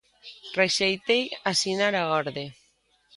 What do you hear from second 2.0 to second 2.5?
a orde.